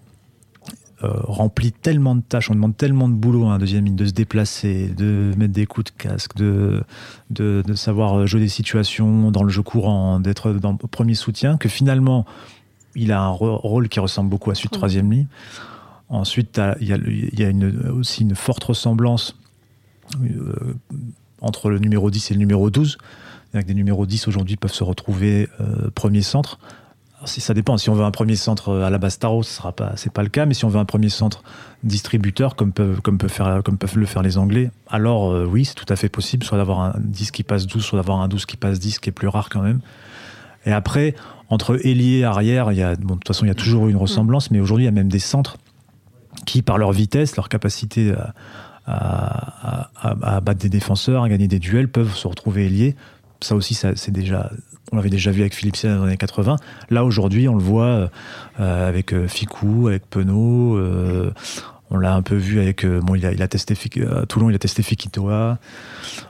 [1.02, 4.12] remplit tellement de tâches, on demande tellement de boulot à un deuxième ligne, de se
[4.12, 6.84] déplacer, de mettre des coups de casque, de,
[7.30, 11.58] de, de savoir jouer des situations dans le jeu courant, d'être dans le premier soutien,
[11.58, 12.26] que finalement,
[12.96, 15.28] il a un rôle qui ressemble beaucoup à celui de troisième ligne.
[16.10, 19.36] Ensuite, il y a, le- il y a une- aussi une forte ressemblance
[20.24, 20.74] euh,
[21.42, 22.98] entre le numéro 10 et le numéro 12.
[23.52, 26.60] C'est-à-dire que des numéros 10 aujourd'hui peuvent se retrouver euh, premier centre.
[27.26, 29.92] Si ça dépend, si on veut un premier centre à la Bastaro, ce sera pas,
[29.96, 30.46] c'est le cas.
[30.46, 31.44] Mais si on veut un premier centre
[31.84, 33.02] distributeur, comme peuvent,
[33.96, 36.94] le faire les Anglais, alors euh, oui, c'est tout à fait possible, soit d'avoir un
[37.00, 39.50] 10 qui passe 12, soit d'avoir un 12 qui passe 10, qui est plus rare
[39.50, 39.82] quand même.
[40.66, 41.16] Et après,
[41.50, 43.92] entre ailier et arrière, il y a, de toute façon, il y a toujours eu
[43.92, 45.58] une ressemblance, mais aujourd'hui, il y a même des centres
[46.46, 51.90] qui, par leur vitesse, leur capacité à, à- battre des défenseurs, à gagner des duels,
[51.90, 52.96] peuvent se retrouver ailiers.
[53.42, 54.52] Ça aussi, c'est déjà,
[54.92, 56.58] on l'avait déjà vu avec Philippe Sien dans les années 80.
[56.90, 58.10] Là, aujourd'hui, on le voit
[58.60, 60.76] euh, avec euh, Ficou, avec Penaud.
[60.78, 61.32] euh,
[61.92, 62.86] on l'a un peu vu avec.
[62.86, 63.76] euh, bon, il a, il a testé
[64.12, 65.58] à Toulon, il a testé Fikitoa.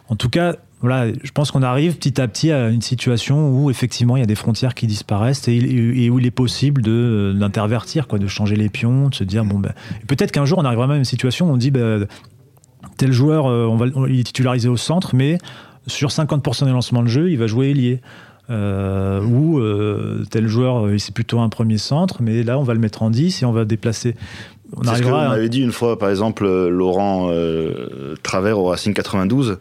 [0.07, 3.69] En tout cas, voilà, je pense qu'on arrive petit à petit à une situation où
[3.69, 8.07] effectivement il y a des frontières qui disparaissent et, où il est possible de d'intervertir,
[8.07, 9.73] quoi, de changer les pions, de se dire bon ben
[10.07, 12.07] peut-être qu'un jour on arrivera même à une situation où on dit ben,
[12.97, 15.37] tel joueur euh, il est titularisé au centre, mais
[15.89, 18.01] sur 50% des lancements de jeu il va jouer ailier.
[18.49, 22.73] Euh, ou euh, tel joueur euh, c'est plutôt un premier centre, mais là on va
[22.73, 24.15] le mettre en 10 et on va déplacer.
[24.75, 28.65] On C'est ce que à- m'avez dit une fois, par exemple, Laurent euh, Travers au
[28.65, 29.57] Racing 92.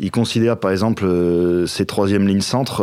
[0.00, 1.06] Il considère, par exemple,
[1.66, 2.82] ses troisième lignes centre.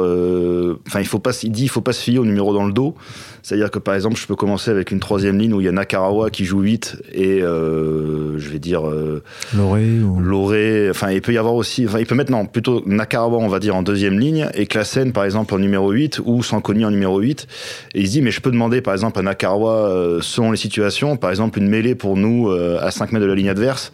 [0.87, 1.31] Enfin, il faut pas.
[1.43, 2.95] Il dit, il faut pas se fier au numéro dans le dos.
[3.43, 5.71] C'est-à-dire que, par exemple, je peux commencer avec une troisième ligne où il y a
[5.71, 9.23] Nakarawa qui joue 8 et euh, je vais dire euh,
[9.55, 10.19] Loré ou...
[10.19, 10.89] Loré.
[10.89, 11.85] Enfin, il peut y avoir aussi.
[11.87, 15.11] Enfin, il peut mettre non, plutôt Nakarawa, on va dire en deuxième ligne et Klassen,
[15.11, 17.47] par exemple, en numéro 8 ou Sankoni en numéro 8.
[17.95, 20.57] Et il se dit, mais je peux demander, par exemple, à Nakarawa, euh, selon les
[20.57, 23.91] situations, par exemple, une mêlée pour nous euh, à 5 mètres de la ligne adverse.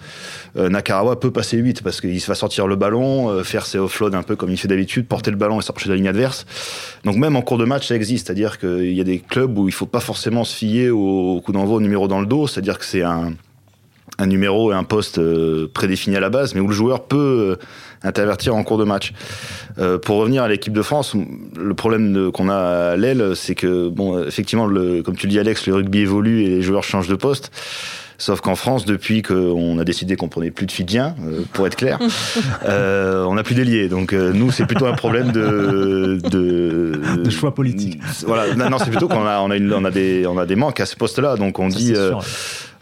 [0.57, 4.15] Euh, Nakarawa peut passer 8 parce qu'il va sortir le ballon, euh, faire ses offloads
[4.15, 6.45] un peu comme il fait d'habitude, porter le ballon et sortir de la ligne adverse.
[7.03, 8.27] Donc même en cours de match, ça existe.
[8.27, 11.51] C'est-à-dire qu'il y a des clubs où il faut pas forcément se fier au coup
[11.51, 12.47] d'envoi au numéro dans le dos.
[12.47, 13.33] C'est-à-dire que c'est un,
[14.17, 17.57] un numéro et un poste euh, prédéfini à la base, mais où le joueur peut
[17.59, 17.65] euh,
[18.03, 19.13] intervertir en cours de match.
[19.79, 21.15] Euh, pour revenir à l'équipe de France,
[21.55, 25.39] le problème qu'on a à l'aile, c'est que, bon, effectivement, le, comme tu le dis
[25.39, 27.51] Alex, le rugby évolue et les joueurs changent de poste.
[28.19, 31.75] Sauf qu'en France, depuis qu'on a décidé qu'on prenait plus de Fidjiens, euh, pour être
[31.75, 31.99] clair,
[32.65, 33.89] euh, on n'a plus d'ailier.
[33.89, 37.99] Donc euh, nous, c'est plutôt un problème de de, de choix politique.
[38.25, 40.45] Voilà, non, non c'est plutôt qu'on a on a, une, on a des on a
[40.47, 41.35] des manques à ce poste-là.
[41.35, 41.87] Donc on Ça, dit.
[41.87, 42.13] c'est euh.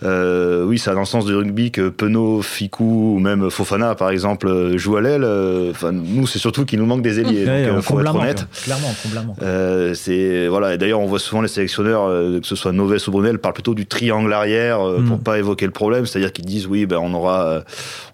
[0.03, 3.95] Euh, oui, ça va dans le sens du rugby que Penaud, Ficou ou même Fofana,
[3.95, 5.23] par exemple, euh, jouent à l'aile.
[5.23, 7.45] Euh, Enfin, nous, c'est surtout qu'il nous manque des ailiers.
[7.45, 8.41] Ouais, donc, on faut être honnête.
[8.41, 8.59] hein.
[8.63, 9.35] Clairement.
[9.41, 10.77] Euh, c'est voilà.
[10.77, 12.07] D'ailleurs, on voit souvent les sélectionneurs,
[12.41, 15.05] que ce soit Noves ou Brunel, parlent plutôt du triangle arrière Mm.
[15.07, 16.05] pour pas évoquer le problème.
[16.05, 17.63] C'est-à-dire qu'ils disent oui, ben on aura,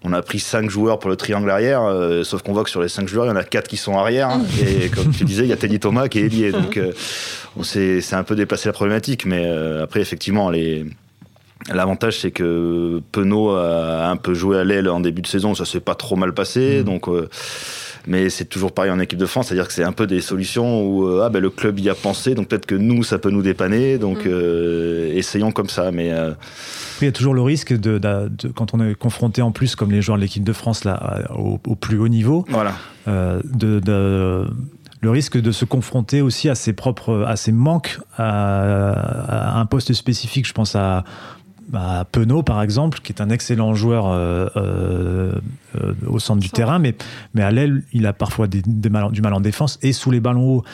[0.04, 2.80] on a pris cinq joueurs pour le triangle arrière, euh, sauf qu'on voit que sur
[2.82, 4.30] les cinq joueurs, il y en a quatre qui sont arrière.
[4.64, 6.52] et comme tu disais, il y a Teddy Thomas qui est ailier.
[6.52, 6.80] Donc
[7.56, 9.26] on s'est- c'est un peu déplacé la problématique.
[9.26, 9.46] Mais
[9.82, 10.84] après, effectivement, les
[11.72, 15.64] L'avantage, c'est que Penaud a un peu joué à l'aile en début de saison, ça
[15.64, 16.84] s'est pas trop mal passé, Mm.
[16.84, 17.08] donc.
[17.08, 17.28] euh,
[18.08, 20.82] mais c'est toujours pareil en équipe de France, c'est-à-dire que c'est un peu des solutions
[20.84, 23.30] où euh, ah ben le club y a pensé, donc peut-être que nous ça peut
[23.30, 24.28] nous dépanner, donc Mm.
[24.28, 25.92] euh, essayons comme ça.
[25.92, 26.08] Mais
[27.00, 29.76] il y a toujours le risque de, de- de- quand on est confronté en plus,
[29.76, 32.72] comme les joueurs de l'équipe de France là, au, au plus haut niveau, voilà.
[33.06, 34.46] de, de-
[35.00, 38.92] le risque de se confronter aussi à ses propres, à ses manques, à,
[39.56, 40.46] à un poste spécifique.
[40.46, 41.04] Je pense à,
[41.74, 45.32] à Penaud par exemple, qui est un excellent joueur euh, euh,
[45.80, 46.94] euh, au centre du terrain, mais,
[47.34, 50.10] mais à l'aile, il a parfois des, des mal- du mal en défense et sous
[50.10, 50.64] les ballons hauts.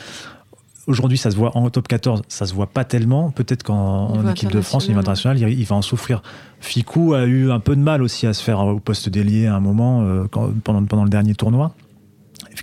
[0.87, 3.29] Aujourd'hui, ça se voit en top 14, ça se voit pas tellement.
[3.29, 5.37] Peut-être qu'en équipe de France, au niveau international.
[5.39, 6.23] il, il va en souffrir.
[6.61, 9.55] Ficou a eu un peu de mal aussi à se faire au poste d'ailier à
[9.55, 11.75] un moment quand- pendant, pendant le dernier tournoi,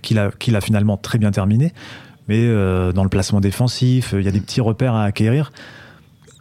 [0.03, 1.73] qu'il a, qu'il a finalement très bien terminé.
[2.29, 2.45] Mais
[2.93, 5.53] dans le placement défensif, il y a des petits repères à acquérir.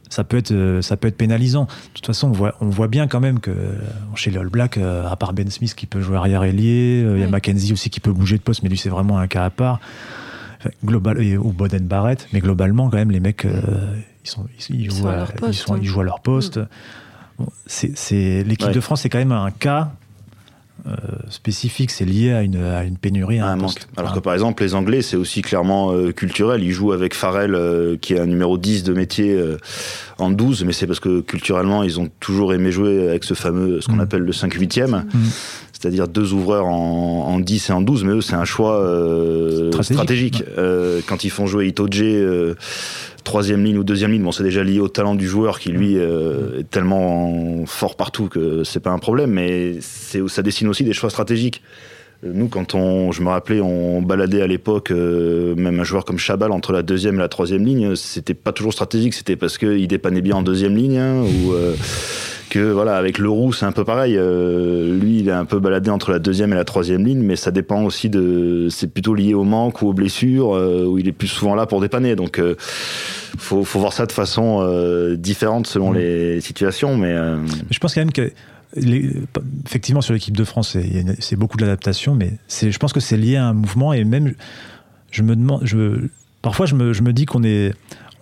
[0.10, 1.64] Ça peut être, euh, ça peut être pénalisant.
[1.66, 3.74] De toute façon, on voit, on voit bien quand même que euh,
[4.16, 7.20] chez les All Blacks, euh, à part Ben Smith qui peut jouer arrière ailier, il
[7.20, 7.28] y a.
[7.28, 9.80] Mackenzie aussi qui peut bouger de poste, mais lui c'est vraiment un cas à part.
[10.60, 13.62] Enfin, global et, ou Boden Barrett, mais globalement quand même les mecs, euh,
[14.24, 15.80] ils sont, ils, ils Ils jouent, sont à leur ils poste, sont- hein.
[15.82, 16.60] ils jouent à leur poste.
[17.38, 18.74] Bon, c'est, c'est l'équipe Ouais.
[18.74, 19.92] de France, c'est quand même un cas
[20.88, 20.96] euh,
[21.30, 21.90] spécifique.
[21.92, 23.66] C'est lié à une, à une pénurie, à un un manque.
[23.76, 23.88] poste.
[23.98, 26.64] Alors que par exemple, les Anglais, c'est aussi clairement euh, culturel.
[26.64, 29.40] Ils jouent avec Farrell, euh, qui est un numéro 10 de métier
[30.18, 33.82] en 12, mais c'est parce que culturellement, ils ont toujours aimé jouer avec ce fameux,
[33.82, 34.00] ce qu'on Mm.
[34.02, 35.20] appelle le 5-8e, Mm.
[35.78, 39.70] C'est-à-dire deux ouvreurs en, en 10 et en 12, mais eux, c'est un choix euh,
[39.72, 39.94] Stratégique.
[40.36, 40.44] stratégique.
[40.58, 42.56] Euh, quand ils font jouer Itoje, euh,
[43.26, 45.98] troisième ligne ou deuxième ligne, bon, c'est déjà lié au talent du joueur qui, lui,
[45.98, 50.86] euh, est tellement fort partout que c'est pas un problème, mais c'est, ça dessine aussi
[50.86, 51.62] des choix stratégiques.
[52.24, 56.18] Nous, quand on, je me rappelais, on baladait à l'époque, euh, même un joueur comme
[56.18, 59.88] Chabal entre la deuxième et la troisième ligne, c'était pas toujours stratégique, c'était parce qu'il
[59.88, 61.76] dépannait bien en deuxième ligne, hein, ou euh,
[62.56, 64.16] que voilà, avec le roux, c'est un peu pareil.
[64.18, 67.36] Euh, lui, il est un peu baladé entre la deuxième et la troisième ligne, mais
[67.36, 71.08] ça dépend aussi de, c'est plutôt lié au manque ou aux blessures, euh, où il
[71.08, 72.16] est plus souvent là pour dépanner.
[72.16, 72.56] Donc, euh,
[73.38, 75.96] faut, faut voir ça de façon euh, différente selon Mm.
[75.98, 77.14] les situations, mais
[77.72, 78.32] Je pense quand même que,
[78.76, 79.12] les-
[79.66, 80.78] effectivement, sur l'équipe de France,
[81.20, 84.34] c'est- beaucoup de l'adaptation, mais je pense que c'est lié à un mouvement et même,
[85.12, 86.08] je me demande, je,
[86.42, 87.74] parfois je me, je me dis qu'on est,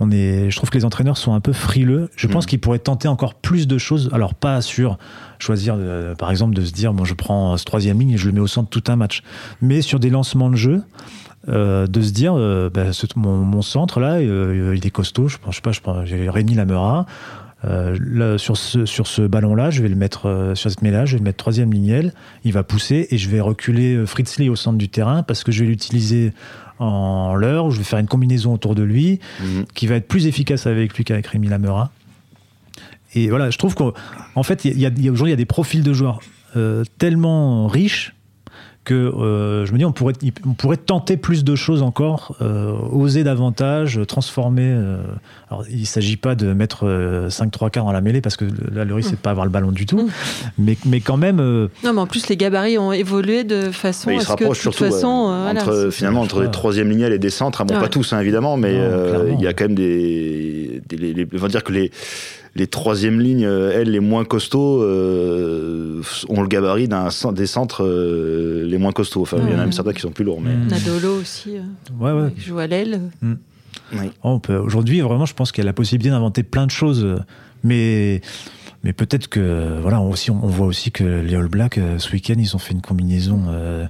[0.04, 2.10] on est, je trouve que les entraîneurs sont un peu frileux.
[2.16, 2.48] Je pense Mm.
[2.48, 4.10] qu'ils pourraient tenter encore plus de choses.
[4.14, 4.98] Alors pas sur
[5.40, 8.28] choisir, euh, par exemple, de se dire, bon, je prends ce troisième ligne et je
[8.28, 9.24] le mets au centre tout un match,
[9.62, 10.82] mais sur des lancements de jeu.
[11.50, 15.28] euh, de se dire, euh, bah, ce- mon, mon centre là, euh, il est costaud.
[15.28, 17.06] Je, je sais pas, je j'ai Rémi Lamera.
[17.66, 21.06] Euh, là, sur ce, sur ce ballon-là, je vais le mettre euh, sur cette mêlée-là,
[21.06, 22.14] je vais le mettre troisième lignelle.
[22.44, 25.44] Il va pousser et je vais reculer euh, Fritz Lee au centre du terrain parce
[25.44, 26.34] que je vais l'utiliser
[26.80, 27.72] en l'heure.
[27.72, 29.66] Je vais faire une combinaison autour de lui mhm.
[29.74, 31.92] qui va être plus efficace avec lui qu'avec Rémi Lamera.
[33.16, 35.40] Et voilà, je trouve qu'en fait, il y a, il y a- aujourd'hui, il y
[35.40, 36.20] a des profils de joueurs
[36.56, 38.14] euh, tellement riches
[38.84, 40.14] que euh, je me dis, on pourrait,
[40.46, 44.64] on pourrait tenter plus de choses encore, euh, oser davantage, transformer.
[44.66, 44.98] euh,
[45.50, 46.86] alors, il ne s'agit pas de mettre
[47.30, 49.52] 5-3 quarts dans la mêlée parce que là, le risque, c'est de pas avoir le
[49.52, 49.98] ballon du tout.
[50.02, 50.10] Mm.
[50.58, 54.10] Mais, mais quand même, euh, Non, mais en plus, les gabarits ont évolué de façon
[54.10, 56.22] Mais ils à se ce que, de rapprochent toute surtout façon, euh, voilà, entre, finalement
[56.22, 57.62] entre les troisième lignales et des centres.
[57.62, 57.80] Ah bon, Ouais.
[57.82, 61.28] pas tous hein, évidemment, mais euh, il y a quand même des, des les, les-
[61.34, 61.92] on va dire que les
[62.56, 67.84] les troisième lignes, euh, elles, les moins costauds, euh, ont le gabarit d'un des centres
[67.84, 69.22] euh, les moins costauds.
[69.22, 69.58] Enfin, il y en a Ouais.
[69.58, 70.56] même certains qui sont plus lourds, mais.
[70.56, 71.62] Nadolo aussi, euh,
[72.00, 72.32] ouais, ouais.
[72.34, 73.02] qui joue à l'aile.
[73.94, 74.10] oui.
[74.24, 77.06] On peut- Aujourd'hui, vraiment, je pense qu'il y a la possibilité d'inventer plein de choses,
[77.64, 78.22] mais
[78.86, 82.34] Mais peut-être que voilà, on, aussi, on voit aussi que les All Blacks ce week-end
[82.38, 83.86] ils ont fait une combinaison euh,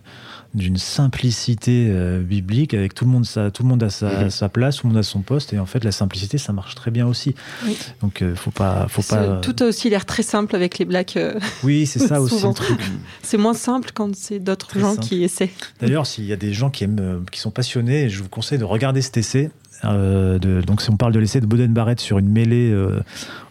[0.54, 4.50] d'une simplicité euh, biblique avec tout le monde ça, tout le monde a sa, sa
[4.50, 6.92] place, tout le monde a son poste et en fait la simplicité ça marche très
[6.92, 7.34] bien aussi.
[7.66, 7.76] Oui.
[8.02, 9.42] Donc euh, faut pas, faut pas.
[9.42, 11.18] C'est- Tout a aussi l'air très simple avec les Blacks.
[11.18, 12.50] euh, Oui, c'est ça aussi Souvent.
[12.50, 12.80] le truc.
[13.24, 15.08] C'est moins simple quand c'est d'autres gens simple.
[15.08, 15.52] qui essaient.
[15.82, 18.60] D'ailleurs, s'il y a des gens qui aiment, euh, qui sont passionnés, je vous conseille
[18.60, 19.50] de regarder cet essai.
[19.84, 22.74] De, donc, si on parle de l'essai de Boden Barrett sur une mêlée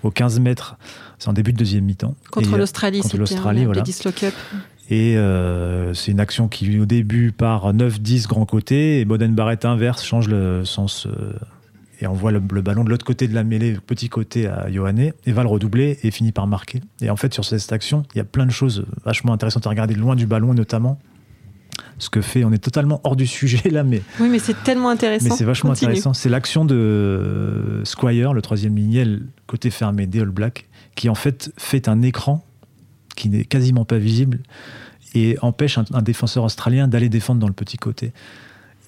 [0.02, 0.76] aux 15 mètres,
[1.18, 2.14] c'est en début de deuxième mi-temps.
[2.30, 3.80] Contre l'Australie, contre c'était l'Australie, voilà.
[3.80, 4.32] Ladies Lock Up.
[4.90, 9.64] Et euh, c'est une action qui, au début, part 9-10 grand côté, et Boden Barrett
[9.64, 11.32] inverse, change le sens, euh,
[12.00, 15.14] et envoie le, le ballon de l'autre côté de la mêlée, petit côté à Johanné,
[15.24, 16.80] et va le redoubler, et finit par marquer.
[17.00, 19.70] Et en fait, sur cette action, il y a plein de choses vachement intéressantes à
[19.70, 20.98] regarder, loin du ballon notamment.
[21.98, 24.90] Ce que fait, on est totalement hors du sujet là, mais Oui, mais c'est tellement
[24.90, 25.28] intéressant.
[25.30, 25.90] mais c'est vachement Continue.
[25.92, 26.12] intéressant.
[26.12, 31.14] C'est l'action de euh, Squire, le troisième lignel, côté fermé des All Blacks, qui en
[31.14, 32.44] fait fait un écran
[33.16, 34.40] qui n'est quasiment pas visible
[35.14, 38.12] et empêche un, un défenseur australien d'aller défendre dans le petit côté.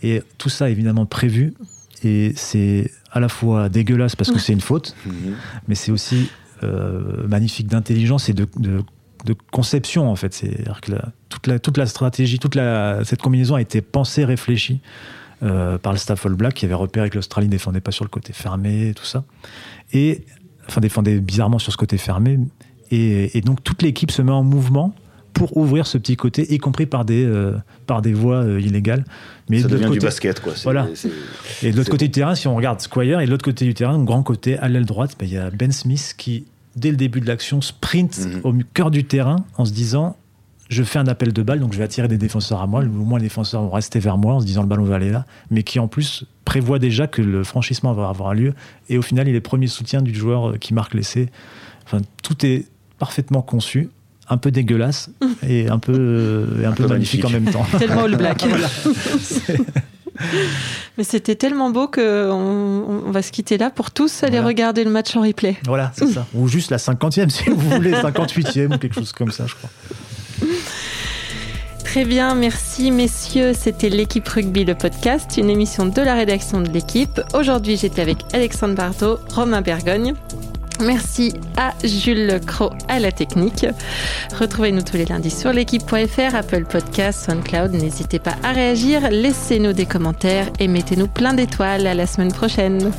[0.02, 1.54] Et tout ça évidemment prévu.
[2.02, 5.34] Et c'est à la fois dégueulasse parce que c'est une faute, Mhm.
[5.68, 6.28] mais c'est aussi
[6.62, 8.82] euh, magnifique d'intelligence et de, de-
[9.26, 10.34] de conception en fait.
[10.34, 14.24] C'est-à-dire que la- toute, la, toute la stratégie, toute la, cette combinaison a été pensée,
[14.24, 14.80] réfléchie
[15.42, 18.04] euh, par le staff All Black qui avait repéré que l'Australie ne défendait pas sur
[18.04, 19.24] le côté fermé, tout ça.
[19.92, 20.24] Et
[20.68, 22.38] enfin défendait bizarrement sur ce côté fermé.
[22.90, 24.94] Et, et donc toute l'équipe se met en mouvement
[25.32, 27.54] pour ouvrir ce petit côté, y compris par des, euh,
[27.86, 29.04] par des voies euh, illégales.
[29.50, 30.52] Mais ça de devient du côté- basket, quoi.
[30.62, 30.86] Voilà.
[31.62, 33.74] et de l'autre côté du terrain, si on regarde Squire, et de l'autre côté du
[33.74, 36.44] terrain, grand côté, à l'aile droite, ben, il y a Ben Smith qui,
[36.76, 38.40] dès le début de l'action, sprint Mhm.
[38.44, 40.16] au cœur du terrain en se disant
[40.70, 42.80] je fais un appel de balle, donc je vais attirer des défenseurs à moi.
[42.82, 45.10] Au moins, les défenseurs vont rester vers moi en se disant le ballon va aller
[45.10, 45.26] là.
[45.50, 48.54] Mais qui, en plus, prévoit déjà que le franchissement va avoir lieu.
[48.88, 51.28] Et au final, il est premier soutien du joueur euh, qui marque l'essai.
[51.84, 52.64] Enfin, tout est
[53.04, 53.90] parfaitement conçu,
[54.30, 55.10] un peu dégueulasse
[55.46, 57.66] et un peu, euh, et un peu peu magnifique, en même temps.
[57.78, 58.44] Tellement All Black.
[60.96, 64.46] Mais c'était tellement beau qu'on on, on va se quitter là pour tous aller Voilà.
[64.46, 65.56] regarder le match en replay.
[65.66, 66.26] Voilà, c'est ça.
[66.34, 69.70] Ou juste la 50e, si vous voulez, 58e ou quelque chose comme ça, je crois.
[71.84, 73.52] Très bien, merci messieurs.
[73.58, 77.20] C'était l'équipe rugby, le podcast, une émission de la rédaction de l'équipe.
[77.34, 80.14] Aujourd'hui, j'étais avec Alexandre Bardot, Romain Bergogne.
[80.80, 83.66] Merci à Jules Cro à la technique.
[84.38, 87.72] Retrouvez-nous tous les lundis sur l'équipe.fr, Apple Podcast, SoundCloud.
[87.72, 91.86] N'hésitez pas à réagir, laissez-nous des commentaires et mettez-nous plein d'étoiles.
[91.86, 92.92] À la semaine prochaine.